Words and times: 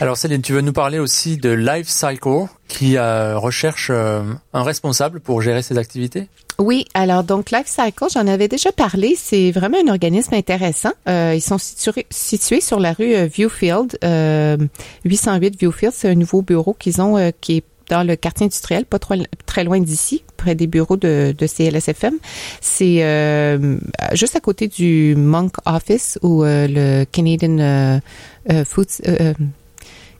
Alors 0.00 0.16
Céline, 0.16 0.40
tu 0.40 0.54
veux 0.54 0.62
nous 0.62 0.72
parler 0.72 0.98
aussi 0.98 1.36
de 1.36 1.50
Life 1.50 1.88
Cycle 1.88 2.46
qui 2.68 2.96
euh, 2.96 3.36
recherche 3.36 3.88
euh, 3.90 4.22
un 4.54 4.62
responsable 4.62 5.20
pour 5.20 5.42
gérer 5.42 5.60
ses 5.60 5.76
activités? 5.76 6.28
Oui, 6.58 6.86
alors 6.94 7.22
donc 7.22 7.50
Life 7.50 7.66
Cycle, 7.66 8.06
j'en 8.10 8.26
avais 8.26 8.48
déjà 8.48 8.72
parlé. 8.72 9.14
C'est 9.14 9.50
vraiment 9.50 9.76
un 9.84 9.90
organisme 9.90 10.32
intéressant. 10.32 10.92
Euh, 11.06 11.34
ils 11.34 11.42
sont 11.42 11.58
situés, 11.58 12.06
situés 12.08 12.62
sur 12.62 12.80
la 12.80 12.94
rue 12.94 13.14
Viewfield, 13.26 13.98
808 15.04 15.58
Viewfield. 15.60 15.92
C'est 15.94 16.08
un 16.08 16.14
nouveau 16.14 16.40
bureau 16.40 16.72
qu'ils 16.72 17.02
ont 17.02 17.30
qui 17.42 17.58
est 17.58 17.64
dans 17.90 18.06
le 18.06 18.16
quartier 18.16 18.46
industriel, 18.46 18.86
pas 18.86 18.98
trop, 18.98 19.14
très 19.44 19.64
loin 19.64 19.80
d'ici, 19.80 20.22
près 20.36 20.54
des 20.54 20.66
bureaux 20.66 20.96
de, 20.96 21.34
de 21.36 21.46
CLSFM. 21.46 22.14
C'est 22.60 23.02
euh, 23.02 23.76
juste 24.14 24.36
à 24.36 24.40
côté 24.40 24.68
du 24.68 25.14
Monk 25.16 25.54
Office 25.66 26.18
ou 26.22 26.44
euh, 26.44 26.66
le 26.68 27.04
Canadian 27.04 27.58
euh, 27.58 28.64
Food 28.64 28.86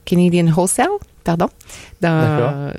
Canadian 0.05 0.47
Wholesale, 0.47 0.87
pardon, 1.23 1.47
dans 2.01 2.73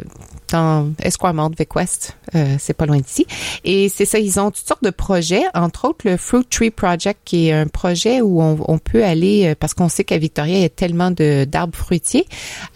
dans 0.51 0.93
Esquimalt 1.03 1.59
Vic 1.59 1.75
West, 1.75 2.17
c'est 2.59 2.75
pas 2.75 2.85
loin 2.85 2.99
d'ici. 2.99 3.27
Et 3.65 3.89
c'est 3.89 4.05
ça, 4.05 4.19
ils 4.19 4.39
ont 4.39 4.51
toutes 4.51 4.67
sortes 4.67 4.85
de 4.85 4.91
projets, 4.91 5.45
entre 5.55 5.89
autres 5.89 6.07
le 6.07 6.19
Fruit 6.19 6.45
Tree 6.45 6.71
Project, 6.71 7.21
qui 7.25 7.49
est 7.49 7.53
un 7.53 7.67
projet 7.67 8.21
où 8.21 8.43
on, 8.43 8.59
on 8.69 8.77
peut 8.77 9.03
aller, 9.03 9.55
parce 9.55 9.73
qu'on 9.73 9.89
sait 9.89 10.05
qu'à 10.05 10.19
Victoria, 10.19 10.57
il 10.59 10.63
y 10.63 10.67
a 10.67 10.69
tellement 10.69 11.11
de 11.11 11.45
d'arbres 11.45 11.79
fruitiers. 11.79 12.27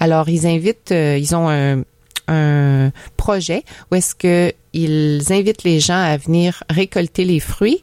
Alors, 0.01 0.30
ils 0.30 0.47
invitent, 0.47 0.91
ils 0.93 1.37
ont 1.37 1.51
un 1.51 1.83
un 2.29 2.91
projet 3.16 3.63
où 3.91 3.95
est-ce 3.95 4.15
qu'ils 4.15 5.33
invitent 5.33 5.65
les 5.65 5.80
gens 5.80 6.02
à 6.02 6.16
venir 6.16 6.65
récolter 6.69 7.24
les 7.24 7.41
fruits 7.41 7.80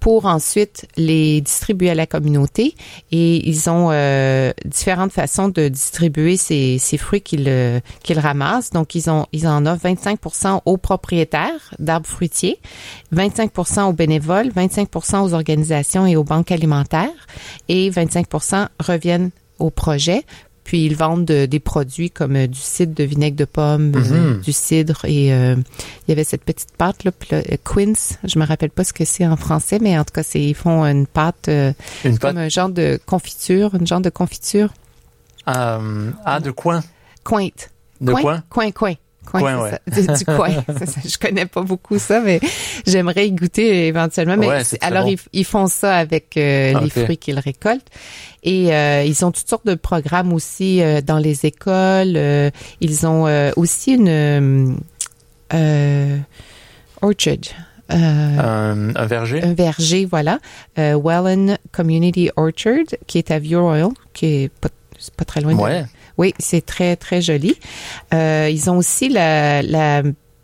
pour 0.00 0.26
ensuite 0.26 0.86
les 0.96 1.40
distribuer 1.40 1.90
à 1.90 1.94
la 1.94 2.06
communauté 2.06 2.74
et 3.10 3.48
ils 3.48 3.68
ont 3.68 3.88
euh, 3.90 4.52
différentes 4.64 5.12
façons 5.12 5.48
de 5.48 5.68
distribuer 5.68 6.36
ces, 6.36 6.78
fruits 6.98 7.20
qu'ils 7.20 7.48
euh, 7.48 7.80
qu'ils 8.02 8.18
ramassent. 8.18 8.70
Donc 8.70 8.94
ils 8.94 9.10
ont 9.10 9.26
ils 9.32 9.46
en 9.46 9.66
offrent 9.66 9.86
25% 9.86 10.62
aux 10.64 10.76
propriétaires 10.76 11.74
d'arbres 11.78 12.08
fruitiers, 12.08 12.58
25% 13.14 13.84
aux 13.84 13.92
bénévoles, 13.92 14.48
25% 14.48 15.22
aux 15.22 15.34
organisations 15.34 16.06
et 16.06 16.16
aux 16.16 16.24
banques 16.24 16.52
alimentaires 16.52 17.26
et 17.68 17.90
25% 17.90 18.68
reviennent 18.80 19.30
au 19.58 19.70
projet 19.70 20.24
puis 20.68 20.84
ils 20.84 20.96
vendent 20.96 21.24
des 21.24 21.60
produits 21.60 22.10
comme 22.10 22.36
euh, 22.36 22.46
du 22.46 22.58
cidre 22.58 22.94
de 22.94 23.02
vinaigre 23.02 23.38
de 23.38 23.46
pomme, 23.46 23.90
euh, 23.96 24.34
mhm. 24.34 24.40
du 24.42 24.52
cidre 24.52 25.02
et 25.06 25.32
euh, 25.32 25.54
il 25.56 26.10
y 26.10 26.12
avait 26.12 26.24
cette 26.24 26.44
petite 26.44 26.76
pâte 26.76 27.04
là, 27.04 27.10
Quince. 27.64 28.18
Je 28.22 28.38
me 28.38 28.44
rappelle 28.44 28.68
pas 28.68 28.84
ce 28.84 28.92
que 28.92 29.06
c'est 29.06 29.26
en 29.26 29.36
français, 29.36 29.78
mais 29.80 29.98
en 29.98 30.04
tout 30.04 30.12
cas, 30.12 30.22
c'est 30.22 30.42
ils 30.42 30.54
font 30.54 30.84
une 30.84 31.06
pâte, 31.06 31.48
comme 32.20 32.36
un 32.36 32.50
genre 32.50 32.68
de 32.68 33.00
confiture, 33.06 33.76
une 33.76 33.86
genre 33.86 34.02
de 34.02 34.10
confiture. 34.10 34.68
ah, 35.46 35.80
de 36.38 36.50
coin. 36.50 36.82
Coin. 37.24 37.48
De 38.02 38.12
coin? 38.12 38.42
Coin, 38.50 38.70
coin. 38.70 38.92
Coin, 39.30 39.70
du, 39.86 40.24
coin. 40.24 40.48
Je 41.04 41.18
connais 41.18 41.46
pas 41.46 41.62
beaucoup 41.62 41.98
ça, 41.98 42.20
mais 42.20 42.40
j'aimerais 42.86 43.28
y 43.28 43.32
goûter 43.32 43.86
éventuellement. 43.86 44.36
Mais 44.36 44.62
alors 44.80 45.06
ils, 45.32 45.44
font 45.44 45.66
ça 45.66 45.96
avec 45.96 46.34
les 46.34 46.90
fruits 46.90 47.18
qu'ils 47.18 47.38
récoltent. 47.38 47.90
Et 48.42 48.74
euh, 48.74 49.02
ils 49.04 49.24
ont 49.24 49.32
toutes 49.32 49.48
sortes 49.48 49.66
de 49.66 49.74
programmes 49.74 50.32
aussi 50.32 50.80
euh, 50.80 51.00
dans 51.00 51.18
les 51.18 51.44
écoles. 51.44 52.14
Euh, 52.16 52.50
ils 52.80 53.06
ont 53.06 53.26
aussi 53.56 53.94
une 53.94 54.78
orchard. 57.02 57.36
Un, 57.90 58.94
un, 58.94 59.06
verger? 59.06 59.42
Un 59.42 59.54
verger, 59.54 60.04
voilà. 60.04 60.38
Welland 60.76 61.56
Community 61.72 62.30
Orchard, 62.36 62.84
qui 63.06 63.18
est 63.18 63.30
à 63.30 63.38
View 63.38 63.60
Royal, 63.60 63.88
qui 64.12 64.26
est 64.26 64.48
pas, 64.48 64.68
pas 65.16 65.24
très 65.24 65.40
loin. 65.40 65.54
Ouais. 65.54 65.84
Oui, 66.18 66.34
c'est 66.38 66.64
très, 66.64 66.96
très 66.96 67.22
joli. 67.22 67.56
ils 68.12 68.70
ont 68.70 68.76
aussi 68.76 69.08
la, 69.08 69.62
la 69.62 70.02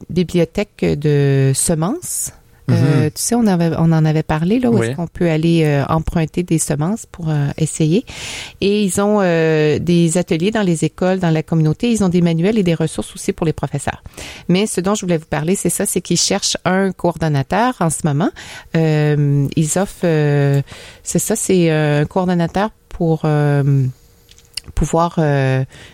bibliothèque 0.08 0.84
de 0.84 1.52
semences. 1.54 2.32
Euh, 2.70 3.04
mhm. 3.04 3.10
tu 3.10 3.20
sais, 3.20 3.34
on, 3.34 3.46
avait, 3.46 3.72
on 3.76 3.92
en 3.92 4.04
avait 4.06 4.22
parlé, 4.22 4.58
là, 4.58 4.70
où 4.70 4.82
est-ce 4.82 4.96
qu'on 4.96 5.06
peut 5.06 5.28
aller 5.28 5.64
euh, 5.64 5.84
emprunter 5.86 6.42
des 6.42 6.58
semences 6.58 7.04
pour 7.04 7.28
euh, 7.28 7.48
essayer. 7.58 8.06
Et 8.62 8.82
ils 8.84 9.00
ont 9.02 9.20
des 9.20 10.16
ateliers 10.16 10.50
dans 10.50 10.62
les 10.62 10.84
écoles, 10.84 11.18
dans 11.18 11.30
la 11.30 11.42
communauté. 11.42 11.90
Ils 11.90 12.02
ont 12.02 12.08
des 12.08 12.22
manuels 12.22 12.58
et 12.58 12.62
des 12.62 12.74
ressources 12.74 13.14
aussi 13.14 13.34
pour 13.34 13.46
les 13.46 13.52
professeurs. 13.52 14.02
Mais 14.48 14.66
ce 14.66 14.80
dont 14.80 14.94
je 14.94 15.02
voulais 15.02 15.18
vous 15.18 15.26
parler, 15.26 15.56
c'est 15.56 15.68
ça, 15.68 15.84
c'est 15.84 16.00
qu'ils 16.00 16.16
cherchent 16.16 16.56
un 16.64 16.92
coordonnateur 16.92 17.74
en 17.80 17.90
ce 17.90 18.00
moment. 18.04 18.30
ils 18.74 19.78
offrent, 19.78 20.62
c'est 21.02 21.18
ça, 21.18 21.36
c'est 21.36 21.70
un 21.70 22.06
coordonnateur 22.06 22.70
pour 22.88 23.26
pouvoir 24.74 25.18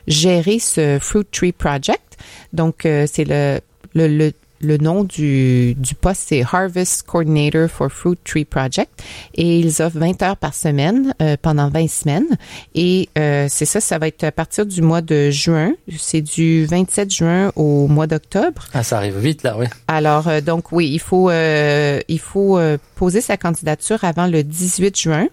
gérer 0.07 0.59
ce 0.59 0.99
Fruit 1.01 1.25
Tree 1.31 1.53
Project. 1.53 2.19
Donc, 2.53 2.81
c'est 2.83 3.25
le, 3.25 3.61
le, 3.95 4.09
le 4.09 4.33
le 4.61 4.77
nom 4.77 5.05
du, 5.05 5.75
du 5.75 5.95
poste, 5.95 6.25
c'est 6.29 6.43
Harvest 6.43 7.05
Coordinator 7.05 7.69
for 7.69 7.91
Fruit 7.91 8.19
Tree 8.25 8.45
Project. 8.45 8.91
Et 9.35 9.59
ils 9.59 9.83
offrent 9.83 9.99
20 9.99 10.23
heures 10.23 10.37
par 10.37 10.55
semaine 10.55 11.15
euh, 11.23 11.37
pendant 11.41 11.69
20 11.69 11.89
semaines. 11.89 12.37
Et 12.75 13.09
euh, 13.19 13.47
c'est 13.49 13.65
ça, 13.65 13.81
ça 13.81 13.99
va 13.99 14.09
être 14.09 14.25
à 14.25 14.33
partir 14.33 14.67
du 14.67 14.83
mois 14.83 15.01
de 15.01 15.31
juin. 15.31 15.73
C'est 15.99 16.21
du 16.21 16.67
27 16.67 17.13
juin 17.13 17.53
au 17.57 17.89
mois 17.89 18.07
d'octobre. 18.07 18.67
Ah, 18.75 18.83
ça 18.83 18.99
arrive 18.99 19.19
vite, 19.19 19.43
là, 19.43 19.57
oui. 19.59 19.67
Alors, 19.89 20.29
euh, 20.29 20.41
donc, 20.41 20.73
oui, 20.73 20.91
il 20.93 21.01
faut, 21.01 21.31
il 21.31 22.21
faut 22.21 22.61
poser 22.97 23.21
sa 23.21 23.37
candidature 23.37 24.05
avant 24.05 24.27
le 24.27 24.43
18 24.43 24.99
juin 24.99 25.29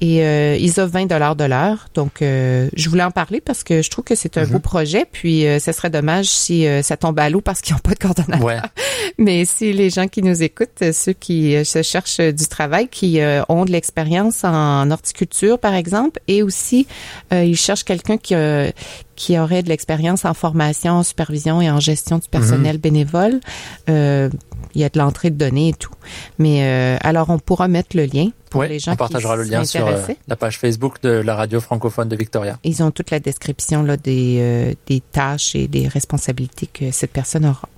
et 0.00 0.24
euh, 0.24 0.56
ils 0.56 0.78
offrent 0.80 0.92
20 0.92 1.06
dollars 1.06 1.36
de 1.36 1.44
l'heure. 1.44 1.88
Donc, 1.94 2.20
euh, 2.20 2.68
je 2.74 2.88
voulais 2.88 3.02
en 3.02 3.10
parler 3.10 3.40
parce 3.40 3.64
que 3.64 3.82
je 3.82 3.90
trouve 3.90 4.04
que 4.04 4.14
c'est 4.14 4.36
un 4.36 4.44
beau 4.44 4.54
mhm. 4.54 4.60
projet. 4.60 5.06
Puis, 5.10 5.46
euh, 5.46 5.58
ce 5.58 5.72
serait 5.72 5.90
dommage 5.90 6.26
si 6.26 6.66
euh, 6.66 6.82
ça 6.82 6.96
tombe 6.96 7.18
à 7.18 7.30
l'eau 7.30 7.40
parce 7.40 7.62
qu'ils 7.62 7.74
n'ont 7.74 7.80
pas 7.80 7.92
de 7.92 7.98
coordonnateur. 7.98 8.44
Ouais. 8.44 8.58
Mais 9.18 9.44
si 9.44 9.72
les 9.72 9.88
gens 9.88 10.08
qui 10.08 10.22
nous 10.22 10.42
écoutent, 10.42 10.92
ceux 10.92 11.12
qui 11.12 11.64
se 11.64 11.82
cherchent 11.82 12.20
du 12.20 12.46
travail, 12.48 12.88
qui 12.88 13.20
ont 13.48 13.64
de 13.64 13.72
l'expérience 13.72 14.44
en 14.44 14.90
horticulture, 14.90 15.58
par 15.58 15.74
exemple, 15.74 16.20
et 16.28 16.42
aussi 16.42 16.86
ils 17.32 17.56
cherchent 17.56 17.84
quelqu'un 17.84 18.18
qui 18.18 18.34
qui 19.14 19.38
aurait 19.38 19.62
de 19.62 19.70
l'expérience 19.70 20.26
en 20.26 20.34
formation, 20.34 20.92
en 20.92 21.02
supervision 21.02 21.62
et 21.62 21.70
en 21.70 21.80
gestion 21.80 22.18
du 22.18 22.28
personnel 22.28 22.76
mhm. 22.76 22.82
bénévole, 22.82 23.40
il 23.88 24.30
y 24.74 24.84
a 24.84 24.88
de 24.88 24.98
l'entrée 24.98 25.30
de 25.30 25.36
données 25.36 25.70
et 25.70 25.74
tout. 25.74 25.94
Mais 26.38 26.98
alors, 27.02 27.30
on 27.30 27.38
pourra 27.38 27.68
mettre 27.68 27.96
le 27.96 28.04
lien 28.04 28.28
on 28.56 28.96
partagera 28.96 29.36
le 29.36 29.44
lien 29.44 29.64
sur 29.64 29.86
euh, 29.86 30.00
la 30.28 30.36
page 30.36 30.58
Facebook 30.58 31.02
de 31.02 31.10
la 31.10 31.34
radio 31.34 31.60
francophone 31.60 32.08
de 32.08 32.16
Victoria. 32.16 32.58
Ils 32.64 32.82
ont 32.82 32.90
toute 32.90 33.10
la 33.10 33.20
description 33.20 33.82
là, 33.82 33.96
des, 33.96 34.38
euh, 34.40 34.74
des 34.86 35.00
tâches 35.00 35.54
et 35.54 35.68
des 35.68 35.88
responsabilités 35.88 36.66
que 36.66 36.90
cette 36.90 37.12
personne 37.12 37.46
aura. 37.46 37.68